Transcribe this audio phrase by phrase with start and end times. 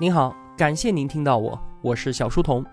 [0.00, 2.64] 您好，感谢您听到我，我是小书童。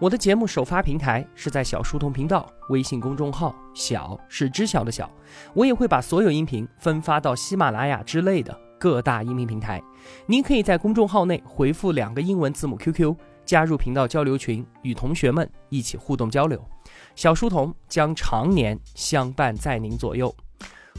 [0.00, 5.08] 我的节目首发平台是在小书童频道微信公众号，小是知晓的小。
[5.54, 9.80] 我也会把所有音频分发到喜马拉雅之类的各大音频平台。
[10.26, 13.14] 您可以在公众号内回复两个英文字母 QQ，
[13.44, 16.60] 加入频道交流群，与同学们一起互动交流。
[17.14, 20.34] 小书童将常年相伴在您左右。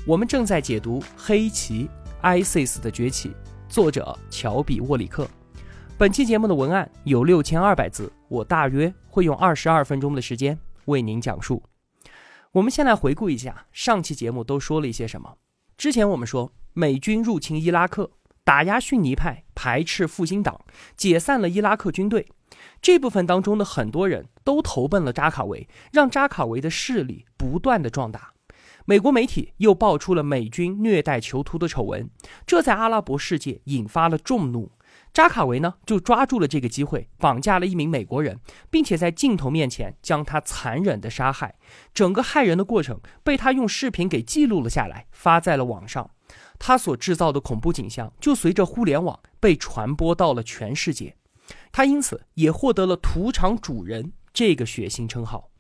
[0.07, 1.89] 我们正在解读《黑旗
[2.21, 3.31] ISIS 的崛起》，
[3.68, 5.27] 作者乔比沃里克。
[5.96, 11.61] 本期节目的文案有六千二百字，我大约会用二十二分钟的时间为您讲述。
[12.52, 15.38] 我们先来回顾一下上期节目都说了一些什么。
[15.78, 18.10] 之前我们说美军入侵伊拉克，
[18.43, 20.60] 打压逊尼派，排斥复兴党，
[20.97, 22.28] 解散了伊拉克军队。
[22.82, 28.33] 这部分当中的很多人都投奔了扎卡维，让扎卡维的势力不断的壮大。
[28.86, 32.09] 美国媒体又爆出了美军虐待囚徒的丑闻，
[32.45, 34.72] 这在阿拉伯世界引发了众怒。
[35.14, 38.39] 扎卡维呢，就抓住了这个机会，绑架了一名美国人，
[38.72, 41.53] 并且在镜头面前将他残忍的杀害。
[41.94, 46.09] 整个害人的过程被他用视频给记录了下来，发在了网上。
[46.58, 51.16] 他所制造的恐怖景象就随着互联网被传播到了全世界。
[51.72, 55.52] 他因此也获得了“屠场主人”这个血腥称号。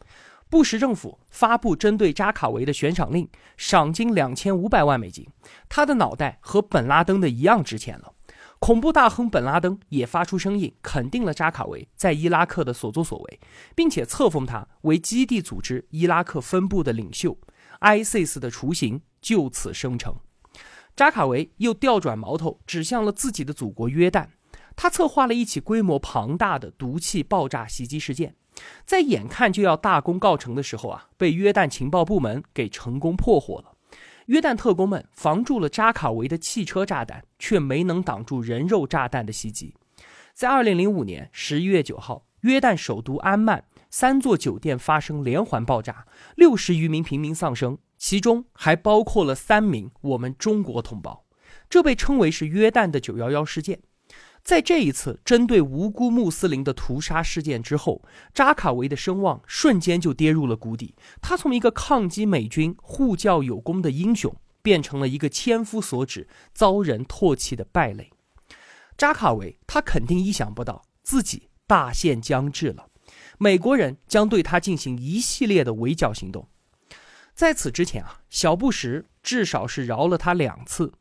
[0.49, 5.27] 布什政府发布针对扎卡维的悬赏令，赏金两千五百万美金。
[5.69, 8.13] 他的脑袋和本拉登的一样值钱了。
[8.63, 13.39] 恐怖大亨本拉登也发出声音，肯定了扎卡维在伊拉克的所作所为，
[13.75, 17.37] 并且册封他为基地组织伊拉克分部的领袖。
[17.81, 20.15] ISIS 的雏形就此生成。
[20.95, 24.27] 扎卡维又调转矛头，指向了自己的祖国约旦。
[24.77, 28.37] 他策划了一起规模庞大的毒气爆炸袭击事件，
[28.85, 33.72] 在眼看就要大功告成的时候啊，被约旦情报部门给成功破获了。
[34.27, 39.73] 约旦特工们防住了扎卡维的汽车炸弹，却没能挡住人肉炸弹的袭击。
[40.33, 51.25] 在二零零五年十一月九号，约旦首都安曼三座酒店发生连环爆炸，六十余名平民丧生，其中还包括了三名我们中国同胞。
[51.69, 53.79] 这被称为是约旦的九幺幺事件。
[54.43, 60.93] 在这一次针对无辜穆斯林的屠杀事件之后，扎卡维的声望瞬间就跌入了谷底。
[61.21, 68.11] 他从一个抗击美军、护教有功的英雄，变成了一个千夫所指、遭人唾弃的败类。
[68.97, 72.87] 扎卡维他肯定意想不到自己大限将至了，
[73.37, 76.49] 美国人将对他进行一系列的围剿行动。
[77.33, 80.91] 在此之前啊，小布什至少是饶了他两次。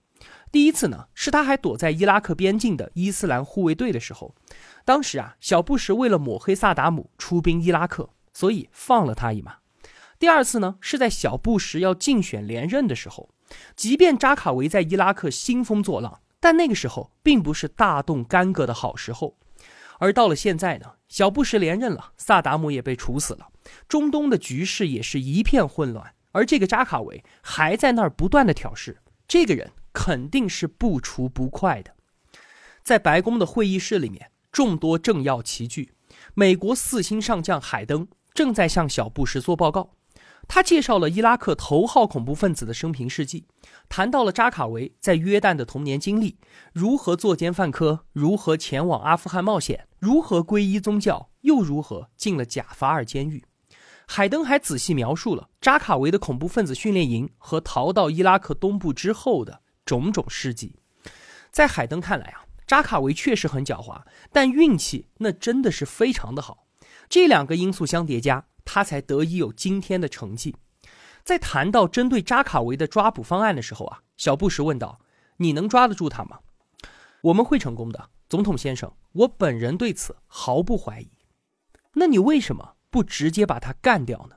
[0.53, 4.35] 第一次呢，是他还躲在伊拉克边境的伊斯兰护卫队的时候，
[4.85, 9.57] 当时啊，小布什为了抹黑萨达姆出兵伊拉克，所以放了他一马。
[10.19, 13.31] 第二次呢，是在小布什要竞选连任的时候，
[13.75, 19.39] 即便扎卡维在伊拉克兴风作浪，但那个时候并不是大动干戈的好时候。
[19.99, 23.49] 而到了现在呢，小布什连任了，萨达姆也被处死了，
[23.89, 29.73] 中东的局势也是一片混乱，而这个扎卡维还在那儿不断的挑事，这个人。
[29.93, 31.95] 肯定是不除不快的。
[32.83, 35.93] 在白宫的会议室里面，众多政要齐聚。
[36.35, 39.95] 美国四星上将海登正在向小布什做报告。
[40.49, 43.47] 他介绍了伊拉克头号恐怖分子的生平事迹，
[43.89, 46.37] 谈到了扎卡维在约旦的童年经历，
[46.73, 53.45] 如何作奸犯科，如何前往阿富汗冒险，如何皈依宗教，又如何进了贾法尔监狱。
[54.09, 59.62] 海登还仔细描述了扎卡维的恐怖分子训练营和逃到伊拉克东部之后的。
[59.85, 60.77] 种种事迹，
[61.51, 66.67] 在海登看来啊，扎卡维确实很狡猾，但运气那真的是非常的好。
[67.09, 70.57] 这两个因素相叠加，他才得以有今天的成绩。
[71.25, 75.01] 在谈到针对扎卡维的抓捕方案的时候啊，小布什问道
[75.39, 76.41] ：“你能抓得住他吗
[77.23, 81.11] ？”“我们会成功的，总统先生，我本人对此毫不怀疑。
[81.95, 84.37] ”“那你为什么不直接把他干掉呢？”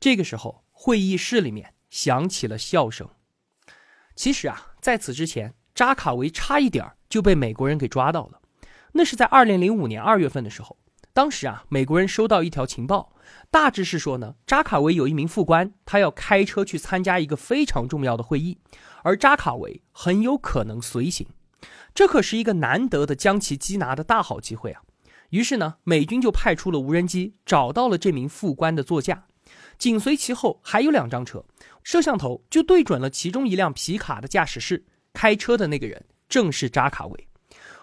[0.00, 3.10] 这个时候，会议室里面响起了笑声。
[4.20, 8.42] 其实啊，在此之前，扎卡维差一点就被美国人给抓到了。
[8.92, 10.76] 那是在二零零五年二月份的时候，
[11.14, 13.14] 当时啊，美国人收到一条情报，
[13.50, 18.58] 大致是说呢，扎卡维有一名副官，他要开车去参加一个非常重要的会议，
[19.02, 21.26] 而扎卡维很有可能随行。
[21.94, 24.82] 这可是一个难得的将其缉拿的大好机会啊！
[25.30, 29.24] 于是呢，美军就派出了无人机，找到了这名副官的座驾。
[29.80, 31.42] 紧随其后还有两张车，
[31.82, 34.84] 摄像头就对准了其中一辆皮卡的驾驶室，
[35.14, 37.28] 开车的那个人正是扎卡维。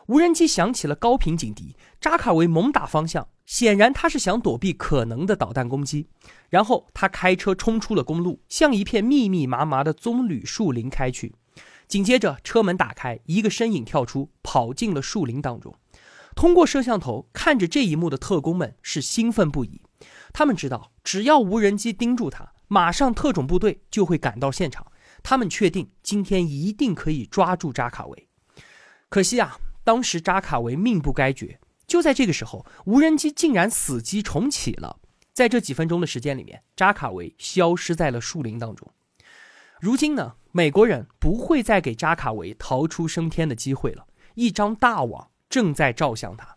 [0.06, 6.08] 无人机响起了高频警笛，扎卡维猛打方向，显然他是想躲避可能的导弹攻击。
[6.50, 11.34] 然后他开车冲出了公路，向一片密密麻麻的棕榈树林开去。
[11.88, 15.74] 紧接着车门打开，一个身影跳出，跑进了树林当中。
[16.36, 19.82] 通过摄像头看着这一幕的特工们是兴奋不已。
[20.38, 24.86] 他们知道，只要无人机盯住他，马上特种部队就会赶到现场。
[25.24, 28.30] 他们确定今天一定可以抓住扎卡维。
[29.10, 31.60] 可惜啊，当时扎卡维命不该绝。
[31.88, 35.00] 就在这个时候，无人机竟然死机重启了。
[35.34, 38.88] 在这几分钟的时间里面，扎卡维消失在了树林当中。
[39.82, 44.06] 如今呢，美国人不会再给扎卡维逃出升天的机会了。
[44.36, 46.56] 一张大网正在照向他。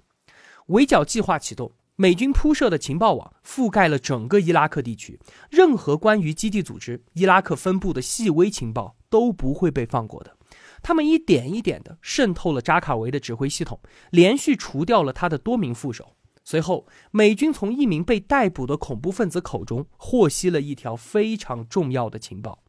[0.67, 5.20] 围剿计划启动，美军铺设的情报网覆盖了整个伊拉克地区，
[5.50, 10.35] 任何关于基地组织伊拉克分部的细微情报都不会被放过的。
[10.82, 16.17] 他们一点一点地渗透了扎卡维的指挥系统，连续除掉了他的多名副手。
[16.43, 22.62] 随后，美军从一名被逮捕的恐怖分子口中获悉了一条非常重要的情报。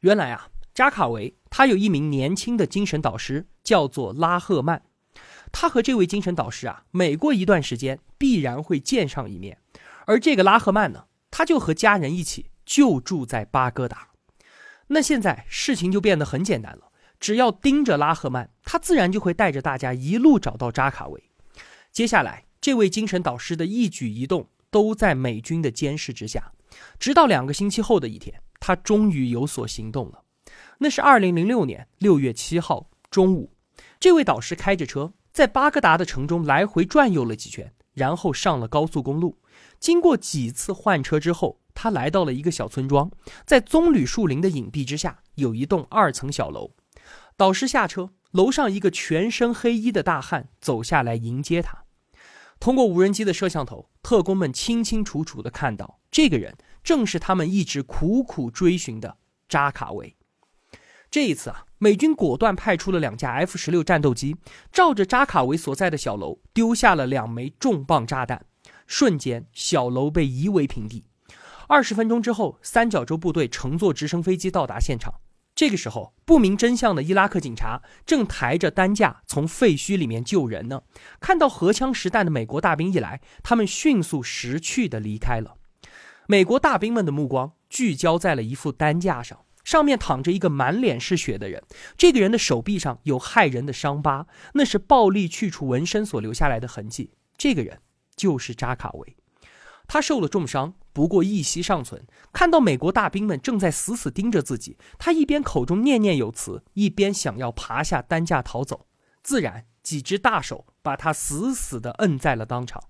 [0.00, 4.82] 原来啊，扎卡维他有一名年轻的精神导师，叫做拉赫曼。
[5.52, 9.58] 他和这位精神导师啊，每过一段时间必然会见上一面。
[10.06, 14.08] 而这个拉赫曼呢，他就和家人一起就住在巴格达。
[14.88, 16.90] 那现在事情就变得很简单了。
[17.20, 21.22] 只要盯着拉赫曼，他自然就会带着大家一路找到扎卡维。
[21.92, 26.52] 接下来，这位精神导师的一举一动都在美军的监视之下。
[26.98, 30.22] 直到两个星期后的一天，他终于有所行动了。
[30.78, 33.52] 那是二零零六年六月七号中午，
[34.00, 39.38] 这位导师开着车在巴格达的城中来回转悠了几圈，然后上了高速公路。
[39.78, 43.10] 经过几次换车之后，他来到了一个小村庄，
[43.46, 46.72] 在棕榈树林的隐蔽之下，有一栋二层小楼。
[47.36, 51.84] 导师下车，楼上一个全身黑衣的大汉走下来迎接他。
[52.58, 59.16] 通过无人机的摄像头，特工们清清楚楚地看到，这个人正是他们一直苦苦追寻的
[59.48, 60.14] 扎卡维。
[61.10, 64.36] 这一次啊，美军果断派出了两架 F 十六战斗机，
[64.70, 68.44] 照着扎卡维所在的小楼丢下了两枚重磅炸弹，
[68.86, 71.06] 瞬间小楼被夷为平地。
[71.68, 75.14] 二十分钟之后，三角洲部队乘坐直升飞机到达现场。
[75.54, 80.82] 这个时候，不明真相的伊拉克警察正抬着担架从废墟里面救人呢。
[81.18, 85.56] 看到荷枪实弹的美国大兵一来，他们迅速识趣的离开了。
[86.26, 91.62] 美国大兵们的目光聚焦在了一副担架上，上面躺着一个满脸是血的人。
[91.96, 97.12] 这个人的手臂上有骇人的伤疤，那是暴力去除纹身所留下来的痕迹。
[97.36, 97.80] 这个人
[98.16, 99.16] 就是扎卡维。
[99.86, 102.06] 他受了重伤，不过一息尚存。
[102.32, 108.86] 看到美国大兵们正在死死盯着自己，他一边口中念念有词，一边想要爬下担架逃走。
[109.22, 112.84] 自然，几只大手把他死死地摁在了当场。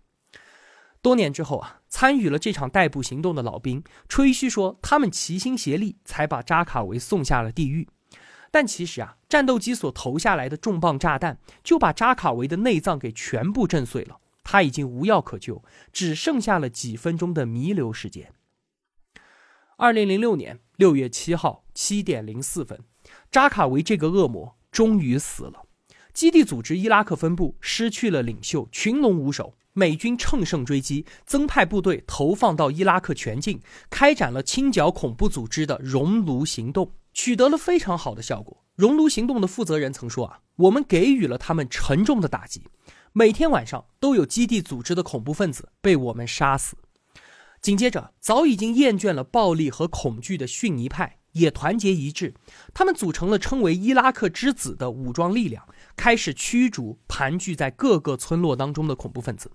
[1.02, 7.88] 多年之后啊，参与了这场逮捕行动的老兵吹嘘说，他们齐心协力才把扎卡维送下了地狱。
[8.50, 14.18] 但其实啊，战斗机所投下来的重磅炸弹就把扎卡维的内脏给全部震碎了。
[14.42, 15.62] 他已经无药可救，
[15.92, 18.32] 只剩下了几分钟的弥留时间。
[19.76, 22.78] 二零零六年六月七号七点零四分，
[23.30, 25.62] 扎卡维这个恶魔终于死了。
[26.12, 29.54] 基地组织伊拉克分部失去了领袖，群龙无首。
[29.72, 38.64] 美军乘胜追击，增派部队投放到伊拉克全境，开展了清剿恐怖组织的熔炉行动，取得了非常好的效果。
[38.74, 42.64] 熔炉行动的负责人曾说：“啊，我们给予了他们沉重的打击。”
[43.12, 46.76] 每天晚上都有基地组织的恐怖分子被我们杀死。
[47.60, 52.34] 紧接着，早已经厌倦了暴力和恐惧的逊尼派也团结一致，
[52.72, 59.50] 他们组成了称为“伊拉克之子”的武装力量，开始驱逐盘踞在各个村落当中的恐怖分子。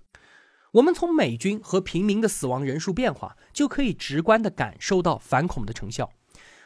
[0.76, 6.10] 我们从美军和平民的死亡人数变化，就可以直观地感受到反恐的成效。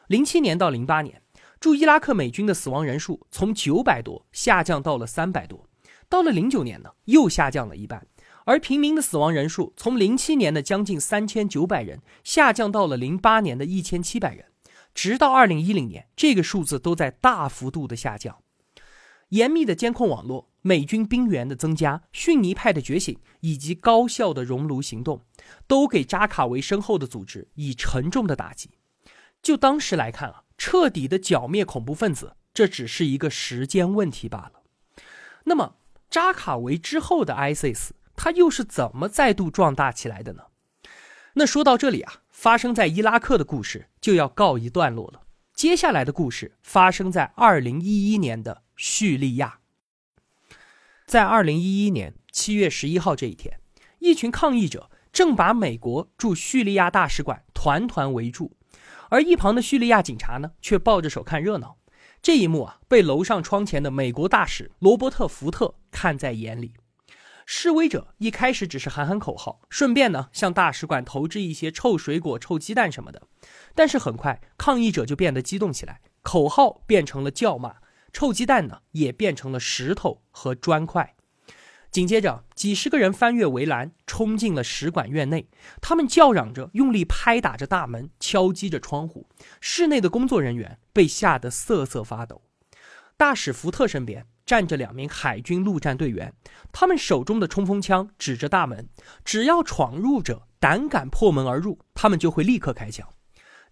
[0.09, 1.23] 零七年到零八年，
[1.61, 5.69] 驻伊拉克美军的死亡人数从九百多下降到了三百多。
[6.09, 8.05] 到了零九年呢，又下降了一半，
[8.47, 14.47] 而平民的死亡人数从零七年的将近三千九百人下降到了零八年的一千七百人，
[14.93, 18.39] 直到二零一零年，这个数字都在大幅度的下降。
[19.31, 25.23] 严密的监控网络、美军兵员的增加、逊尼派的觉醒以及高效的熔炉行动，
[25.67, 28.71] 都给扎卡维身后的组织以沉重的打击。
[29.43, 34.63] 就当时来看啊，彻底的剿灭恐怖分子，这只是一个时间问题罢了。
[35.45, 35.77] 那么。
[36.11, 40.43] 扎卡维之后的 ISIS，它又是怎么再度壮大起来的呢？
[41.35, 45.21] 那说到这里啊，发生在伊拉克的故事就要告一段落了。
[45.55, 49.59] 接下来的故事发生在2011年的叙利亚。
[51.05, 53.61] 在2011年7月11号这一天，
[53.99, 58.53] 一群抗议者正把美国驻叙利亚大使馆团团围住，
[59.11, 61.77] 而一旁的叙利亚警察呢，却抱着手看热闹。
[62.23, 66.73] 这一幕啊，被楼上窗前的美国大使罗伯特·福特看在眼里。
[67.45, 73.21] 示威者一开始只是喊喊口号，顺便呢向大使馆投掷一些臭水果、臭鸡蛋什么的。
[73.75, 77.77] 但是很快，抗议者就变得激动起来，口号变成了叫骂，
[78.13, 81.15] 臭鸡蛋呢也变成了石头和砖块。
[81.91, 85.49] 紧接着，几十个人翻越围栏，冲进了使馆院内。
[85.83, 89.27] 他们叫嚷着，用力拍打着大门，敲击着窗户。
[89.61, 92.43] 室内的工作人员被吓得瑟瑟发抖。
[93.17, 96.33] 大使福特身边站着两名海军陆战队员，
[96.71, 98.89] 他们手中的冲锋枪指着大门，
[99.25, 103.09] 只要闯入者胆敢破门而入，他们就会立刻开枪。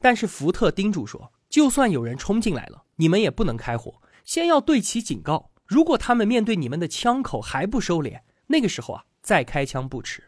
[0.00, 5.52] 但是福特叮嘱说，就算有人冲进来了，你们也不能开火，先要对其警告。
[5.64, 10.23] 如果他们面对你们的枪口还不收敛，那个时候啊，再开枪不迟。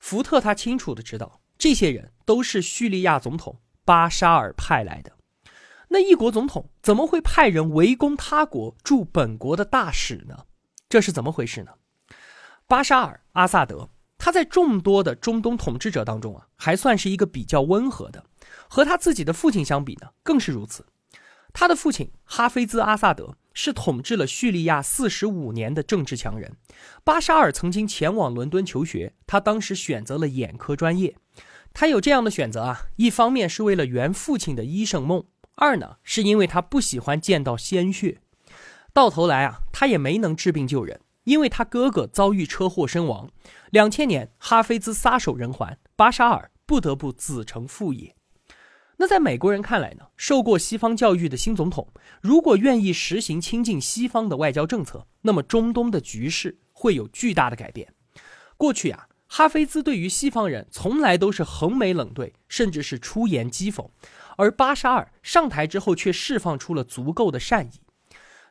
[0.00, 5.12] 福特他清楚的知道，这些人都是叙利亚总统巴沙尔派来的。
[5.86, 10.44] 那一国总统怎么会派人围攻他国驻本国的大使呢？
[10.88, 11.70] 这是怎么回事呢？
[12.66, 18.24] 巴沙尔阿萨德他在众多的中东统治者当中啊，还算是一个比较温和的，
[18.68, 20.84] 和他自己的父亲相比呢，更是如此。
[21.58, 23.36] 他的父亲哈菲兹阿萨德。
[23.58, 26.58] 是统治了叙利亚四十五年的政治强人，
[27.02, 31.16] 巴沙尔曾经前往伦敦求学，他当时选择了眼科专业。
[31.72, 38.20] 他有这样的选择啊，一方面是为了圆父亲的医生梦，二呢是因为他不喜欢见到鲜血。
[38.92, 43.30] 到头来啊，他也没能治病救人，因为他哥哥遭遇车祸身亡。
[43.70, 48.15] 两千年，哈菲兹撒手人寰，巴沙尔不得不子承父业。
[48.98, 50.06] 那在美国人看来呢？
[50.16, 51.88] 受过西方教育的新总统，
[52.22, 57.92] 如果愿意实行亲近西方的外交政策，那么中东的局势会有巨大的改变。
[58.56, 63.90] 过去啊，哈菲兹对于西方人从来都是横眉冷对，甚至是出言讥讽，
[64.38, 67.80] 而巴沙尔上台之后却释放出了足够的善意。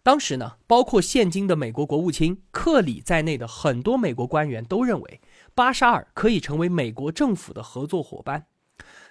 [0.03, 5.19] 当时呢，包括现今的美国国务卿克里在内的很多美国官员都认为，
[5.55, 8.45] 巴沙尔可以成为美国政府的合作伙伴。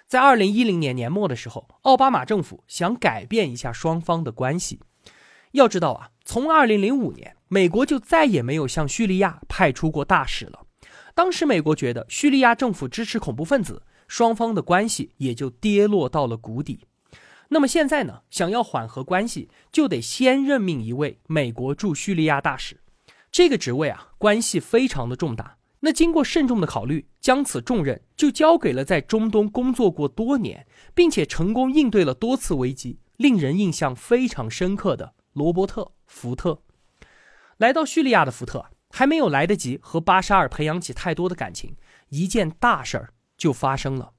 [0.07, 4.79] 在二零一零年年末的时候，奥巴马政府想改变一下双方的关系。
[5.53, 10.65] 要知道啊，从二零零五年，美国就再也没有向叙利亚派出过大使了。
[11.15, 16.85] 当时美国觉得叙利亚政府支持恐怖分子，双方的关系也就跌落到了谷底。
[17.49, 22.81] 那么现在呢，想要缓和关系，就得先任命一位美国驻叙利亚大使。
[23.31, 25.57] 这个职位啊，关系非常的重大。
[25.81, 30.65] 那经过慎重的考虑，将此重任就交给了在中东工作过多年，
[30.95, 36.61] 并且成功应对了多次危机、令人印象非常深刻的罗伯特·福特。
[37.57, 41.75] 来到叙利亚的福特还没有来得及和巴沙尔培养起太多的感情，
[42.09, 44.13] 一件大事儿就发生了，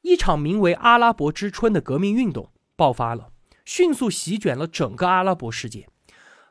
[0.00, 3.30] 一场名为“阿拉伯之春”的革命运动爆发了，
[3.64, 5.86] 迅速席卷了整个阿拉伯世界。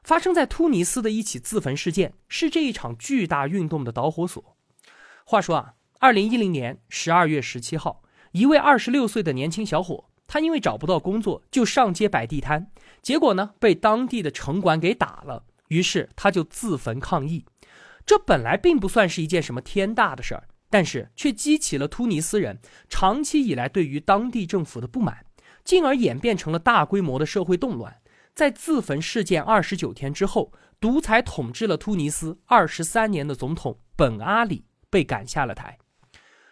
[0.03, 4.58] 发生在突尼斯的一起自焚事件是这一场巨大运动的导火索。
[5.25, 17.46] 话说啊，二零一零年十二月十七号，一位二十六岁的年轻小伙，他因为找不到工作，就上街摆地摊，结果呢被当地的城管给打了，于是他就自焚抗议。
[18.03, 25.25] 这本来并不算是一件什么天大的事儿，但是却激起了突尼斯人长期以来对于当地政府的不满，
[25.63, 28.00] 进而演变成了大规模的社会动乱。
[28.33, 35.77] 在自焚事件二十九天之后，独裁统治了突尼斯二十三年的总统本阿里被赶下了台。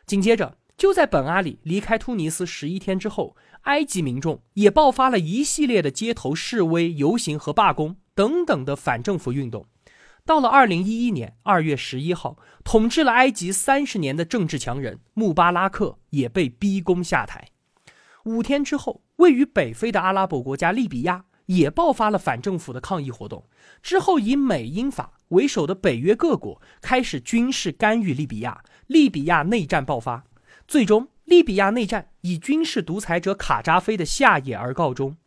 [0.05, 9.65] 紧接着，就在本阿里离开突尼斯十一天之后，埃及民众也爆发了一系列的街头示威、游行和罢工等等的反政府运动。
[10.25, 17.47] 到了二零一一年二月十一号，统治了埃及三十年的政治强人穆巴拉克也被逼宫下台。
[18.25, 21.25] 五天之后，位于北非的阿拉伯国家利比亚。
[21.49, 23.43] 也爆发了反政府的抗议活动，
[23.81, 30.23] 之后以美英法为首的北约各国开始军事干预利比亚，利比亚内战爆发，
[30.67, 35.17] 最终利比亚内战以军事独裁者卡扎菲的下野而告终，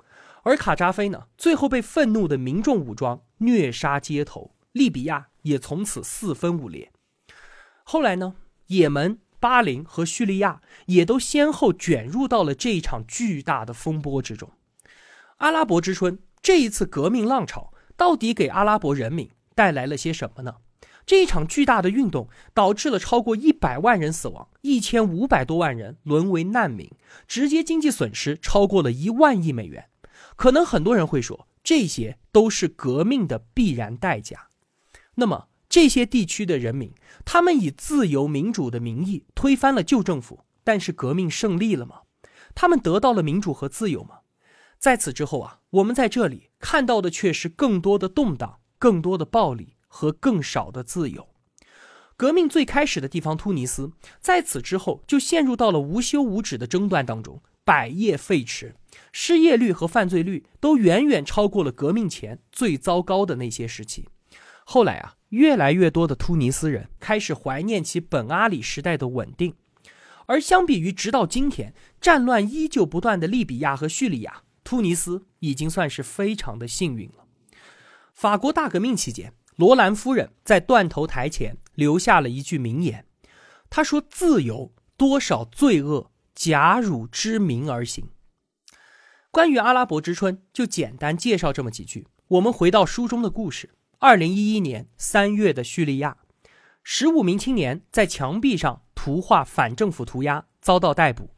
[0.45, 6.93] 而卡扎菲呢，最后被愤怒的民众武装虐杀街头，利比亚也从此四分五裂。
[7.83, 8.37] 后来呢，
[8.69, 14.49] 也门、巴林和叙利亚也都先后卷入到了这一场巨大的风波之中。
[15.43, 20.55] 阿拉伯之春这一次革命浪潮到底给阿拉伯人民带来了些什么呢？
[21.05, 26.89] 这一场巨大的运动导致了超过一百万人死亡，一千五百多万人沦为难民，
[27.27, 29.89] 直接经济损失超过了一万亿美元。
[30.37, 34.47] 可能很多人会说，这些都是革命的必然代价。
[35.17, 36.95] 那么，这些地区的人民，
[37.25, 42.03] 他们以自由民主的名义推翻了旧政府，但是革命胜利了吗？
[42.55, 44.19] 他们得到了民主和自由吗？
[44.83, 51.29] 在此之后啊，我们在这里看到的却是更多的动荡、更多的暴力和更少的自由。
[52.17, 58.73] 革命最开始的地方突尼斯，在此之后就陷入到了无休无止的争端当中，百业废弛，
[59.13, 64.09] 失业率和犯罪率都远远超过了革命前最糟糕的那些时期。
[64.65, 69.55] 后来啊，越来越多的突尼斯人开始怀念起本阿里时代的稳定，
[70.27, 77.25] 而相比于直到今天战乱依旧不断的利比亚和叙利亚，突尼斯已经算是非常的幸运了。
[78.13, 83.07] 法国大革命期间，罗兰夫人在断头台前留下了一句名言，
[83.71, 88.11] 她说：“自由多少罪恶，假汝知名而行。”
[89.31, 92.07] 关于阿拉伯之春，就简单介绍这么几句。
[92.29, 93.71] 我们回到书中的故事。
[93.99, 96.19] 二零一一年三月的叙利亚，
[96.83, 101.31] 十五名青年在墙壁上涂画反政府涂鸦，遭到逮捕。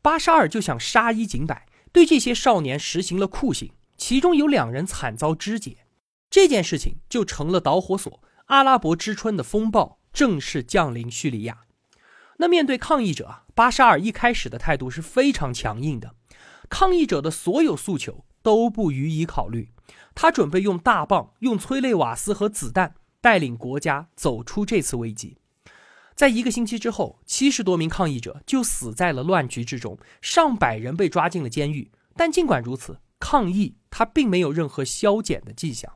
[0.00, 5.86] 巴沙尔就想杀一儆百，对这些少年实行了酷刑，其中有两人惨遭肢解。
[6.28, 11.60] 这件事情就成了导火索，阿拉伯之春的风暴正式降临叙利亚。
[12.38, 16.16] 那面对抗议者，巴沙尔一开始的态度是非常强硬的，
[16.68, 19.70] 抗议者的所有诉求都不予以考虑。
[20.16, 25.38] 他准备用大棒、用催泪瓦斯和子弹带领国家走出这次危机。
[26.14, 31.90] 在一个星期之后，七十多名抗议者就死在了乱局之中，上百人被抓进了监狱。
[32.16, 35.92] 但尽管如此，抗议他并没有任何消减的迹象。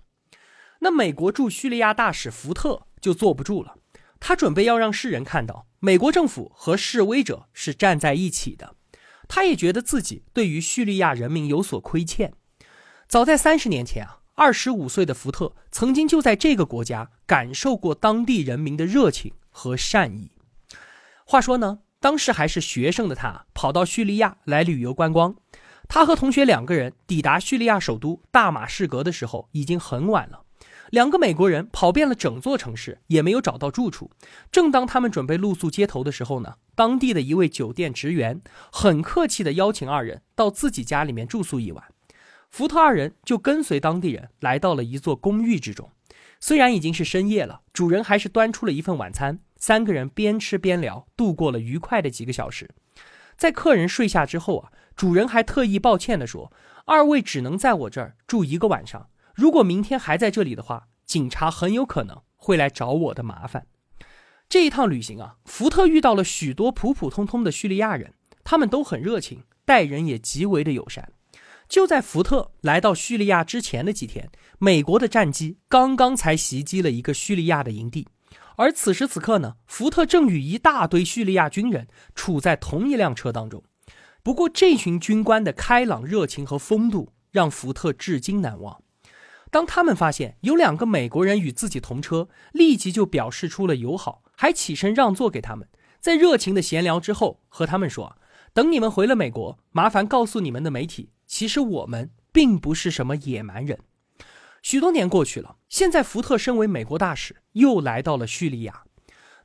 [0.80, 3.76] 那美国驻叙利亚大使福特就坐不住了，
[4.18, 8.74] 他准备要让世人看到美国政府和示威者是站在一起的。
[9.28, 12.32] 他也觉得自己对于叙利亚人民有所亏欠。
[13.06, 20.30] 早在三十年前啊，二十五岁的福特曾经就在这个国家感受过当地人民的热情和善意。
[21.24, 25.34] 话说呢，当时还是学生的他跑到叙利亚来旅游观光。
[25.88, 30.44] 他和同学两个人抵达叙利亚首都大马士革的时候，已经很晚了。
[30.90, 34.12] 两个美国人跑遍了整座城市，也没有找到住处。
[34.52, 38.40] 正当他们准备露宿街头的时候呢，当地的一位酒店职员
[38.70, 41.84] 很客气地邀请二人到自己家里面住宿一晚。
[42.48, 45.90] 福特二人就跟随当地人来到了一座公寓之中，
[46.40, 49.40] 虽然已经是深夜了，主人还是端出了一份晚餐。
[49.58, 52.70] 三个人边吃边聊，度过了愉快的几个小时。
[53.36, 56.52] 在客人睡下之后啊，主人还特意抱歉地说
[56.86, 63.66] ：“二位只能在我这儿住一个晚上，如果明天还在这里的话，警察很有可能会来找我的麻烦。”
[64.48, 71.12] 这一趟旅行啊，福特遇到了许多普普通通的叙利亚人，他们都很热情，待人也极为的友善。
[71.68, 78.08] 就在福特来到叙利亚之前的几天，美国的战机刚刚才袭击了一个叙利亚的营地，
[78.58, 83.62] 而此时此刻呢，福特正与一大堆叙利亚军人处在同一辆车当中。
[84.24, 88.82] 不过，这群军官的开朗热情和风度让福特至今难忘。
[89.52, 95.68] 当他们发现有两个美国人与自己同车，立即就表示出了友好，还起身让座给他们。
[96.00, 98.18] 在热情的闲聊之后，和他们说
[98.52, 103.78] ：“等你们回了美国，麻烦告诉你们的媒体。”其实我们并不是什么野蛮人。
[104.62, 108.82] 许多年过去了，现在福特身为美国大使，又来到了叙利亚。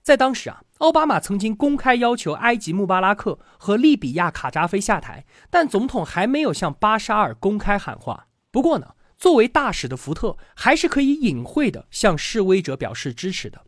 [0.02, 8.28] 在当时啊，奥巴马曾经公开要求埃及穆巴拉克和利比亚卡扎菲下台，但总统还没有向巴沙尔公开喊话。
[8.52, 13.62] 不过呢，作为大使的福特还是可以隐晦的向示威者表示支持的。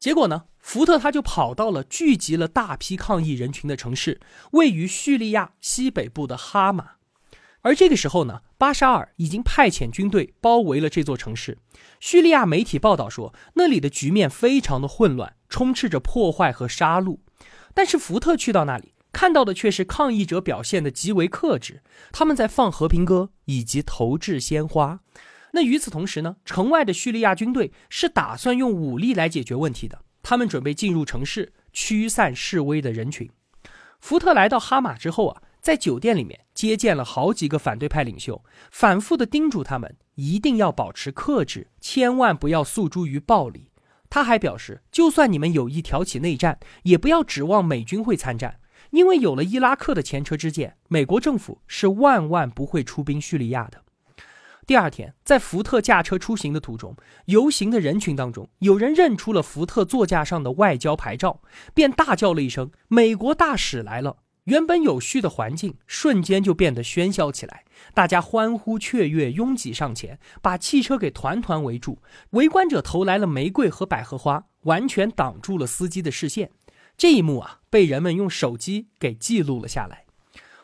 [0.00, 4.20] 结果呢，福特他就跑到了聚集了大批抗议人群的城市，
[4.52, 6.97] 位于叙利亚西北部的哈马。
[7.62, 11.58] 而这个时候呢，巴沙尔已经派遣军队包围了这座城市。
[11.98, 17.18] 叙利亚媒体报道说，那里的局面非常的混乱，充斥着破坏和杀戮。
[17.74, 25.00] 但是福特去到那里，看到的却是抗议者表现的极为克制，他们在放和平歌以及投掷鲜花。
[25.52, 33.28] 那与此同时呢，城外的叙利亚军队是打算用武力来解决问题的，他们准备进入城市，驱散示威的人群。
[33.98, 35.42] 福特来到哈马之后啊。
[35.60, 43.70] 在酒店里面接见了好几个反对派领袖，反复的叮嘱他们一定要保持克制，千万不要诉诸于暴力。
[44.10, 48.58] 他还表示，就算你们有意挑起内战，也不要指望美军会参战，
[48.90, 53.82] 因为有了伊拉克的前车之鉴，美国政府是万万不会出兵叙利亚的。
[54.66, 56.94] 第二天，在福特驾车出行的途中，
[57.26, 61.42] 游行的人群当中，有人认出了福特座驾上的外交牌照，
[61.74, 71.98] 便大叫了一声：“美国大使来了！”原本有序的环境瞬间就变得喧嚣起来，大家欢呼雀跃，拥挤上前，把汽车给团团围住。
[72.30, 76.50] 围观者投来了玫瑰和百合花，完全挡住了司机的视线。
[76.96, 80.06] 这一幕啊，被人们用手机给记录了下来。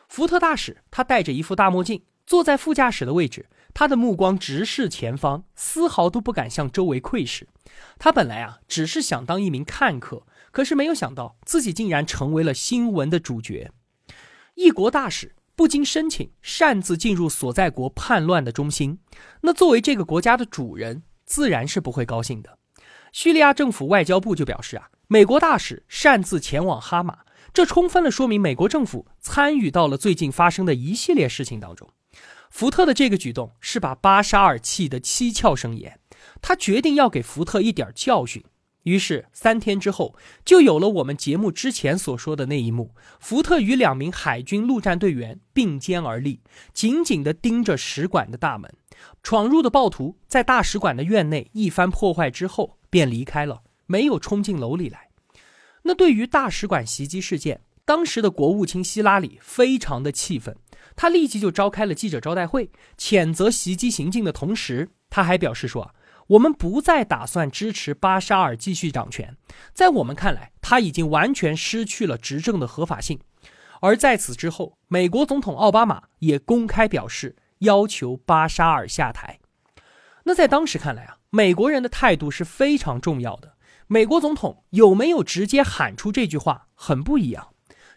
[0.09, 7.47] 福特大使他戴着一副大墨镜，坐在副驾驶的位置，他的目光直视前方，丝毫都不敢向周围窥视。
[7.99, 10.23] 他本来啊，只是想当一名看客，
[10.55, 13.69] 可是没有想到自己竟然成为了新闻的主角。
[14.53, 18.99] 一国大使不经申请，擅自进入所在国叛乱的中心，
[19.41, 22.57] 那作为这个国家的主人，自然是不会高兴的。
[23.11, 31.89] 叙利亚政府外交部就表示啊，美国大使擅自前往哈马，这充分的说明美国政府参与到了最近发生的一系列事情当中。
[32.49, 35.99] 福特的这个举动是把巴沙尔气得七窍生烟，
[36.41, 38.41] 他决定要给福特一点教训。
[38.85, 46.39] 于是三天之后，就有了我们节目之前所说的那一幕：福特与两名海军陆战队员并肩而立，
[46.73, 48.73] 紧紧地盯着使馆的大门。
[49.21, 52.77] 闯入的暴徒在大使馆的院内一番破坏之后。
[52.87, 55.09] 便离开了，没有冲进楼里来。
[55.81, 60.55] 那对于大使馆袭击事件，当时的国务卿希拉里非常的气愤，
[60.95, 65.93] 他立即就召开了记者招待会，谴责袭击行径的同时，他还表示说
[66.27, 69.35] ：“我们不再打算支持巴沙尔继续掌权，
[69.73, 73.19] 在我们看来，他已经完全失去了执政的合法性。”
[73.81, 79.39] 而在此之后，美国总统奥巴马也公开表示要求巴沙尔下台。
[80.23, 81.17] 那在当时看来啊。
[81.31, 83.57] 美国人的态度是非常重要的。
[83.87, 87.49] 美国总统有没有直接喊出这句话，很不一样。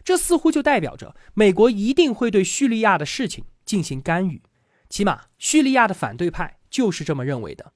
[0.03, 4.43] 这似乎就代表着美国一定会对叙利亚的事情进行干预，
[4.89, 7.71] 起码叙利亚的反对派就是这么认为的。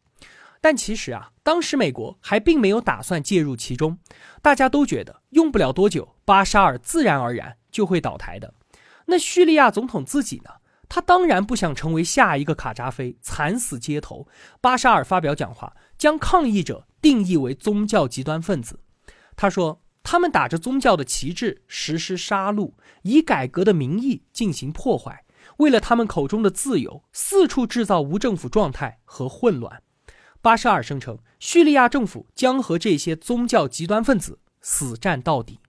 [0.64, 3.98] 但其实啊，当时美国还并没有打算介入其中，
[4.42, 8.54] 大家都觉得用不了多久，巴沙尔自然而然就会倒台的。
[9.08, 10.50] 那叙利亚总统自己呢？
[10.88, 14.26] 他当然不想成为下一个卡扎菲，惨死街头。
[14.62, 18.80] 巴沙尔发表讲话，将抗议者定义为宗教极端分子。
[19.36, 22.72] 他说：“他们打着宗教的旗帜实施杀戮，
[23.02, 25.26] 以改革的名义进行破坏，
[25.58, 29.84] 为了他们口中的自由，四处制造无政府状态和混乱。”
[30.44, 35.60] 巴沙尔声称，叙利亚政府将和这些宗教极端分子死战到底。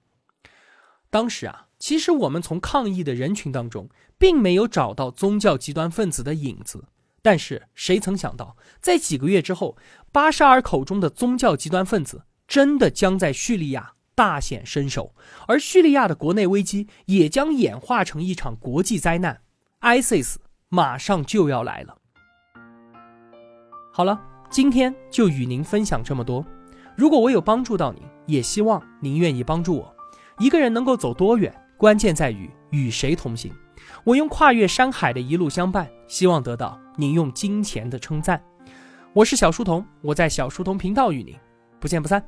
[1.08, 3.88] 当时啊，其实我们从抗议的人群当中。
[4.16, 6.84] 并没有找到宗教极端分子的影子，
[7.20, 9.76] 但是谁曾想到，在几个月之后，
[10.12, 15.14] 巴沙尔口中的宗教极端分子真的将在叙利亚大显身手，
[15.48, 19.42] 而叙利亚的国内危机也将演化成一场国际灾难
[19.80, 20.36] ，ISIS
[20.68, 21.98] 马上就要来了。
[23.92, 24.22] 好了，
[24.54, 26.46] 今天就与您分享这么多。
[26.96, 29.92] 如果我有帮助到您，也希望您愿意帮助我。
[30.38, 33.52] 一个人能够走多远，关键在于与谁同行。
[34.04, 38.40] 我用跨越山海的一路相伴，希望得到您用金钱的称赞。
[39.12, 41.34] 我是小书童，我在小书童频道与您
[41.80, 42.24] 不见不散。